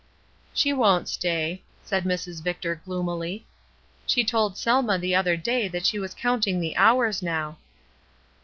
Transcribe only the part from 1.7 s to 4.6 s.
said Mrs. Victor, gloomily. ''She told